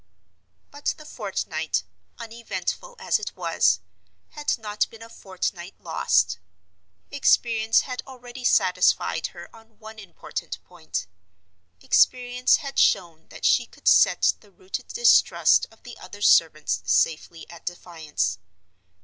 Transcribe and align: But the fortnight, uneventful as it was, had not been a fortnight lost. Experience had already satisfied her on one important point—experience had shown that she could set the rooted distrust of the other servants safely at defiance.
But 0.71 0.95
the 0.97 1.05
fortnight, 1.05 1.83
uneventful 2.17 2.95
as 2.97 3.19
it 3.19 3.35
was, 3.35 3.81
had 4.29 4.57
not 4.57 4.89
been 4.89 5.03
a 5.03 5.09
fortnight 5.09 5.75
lost. 5.79 6.39
Experience 7.11 7.81
had 7.81 8.01
already 8.07 8.43
satisfied 8.43 9.27
her 9.27 9.55
on 9.55 9.77
one 9.77 9.99
important 9.99 10.57
point—experience 10.63 12.55
had 12.55 12.79
shown 12.79 13.27
that 13.27 13.45
she 13.45 13.67
could 13.67 13.87
set 13.87 14.33
the 14.39 14.49
rooted 14.49 14.87
distrust 14.87 15.67
of 15.69 15.83
the 15.83 15.95
other 15.99 16.23
servants 16.23 16.81
safely 16.83 17.47
at 17.47 17.63
defiance. 17.63 18.39